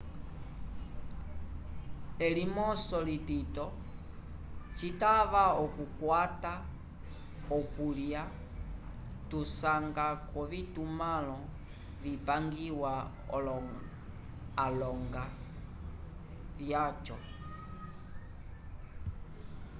[2.27, 3.65] elimoso litito
[4.77, 6.53] citava okukwata
[7.59, 8.21] okulya
[9.29, 11.39] tusanga k'ovitumãlo
[12.03, 12.93] vipangiwa
[14.63, 15.23] alonga
[16.57, 17.17] vyaco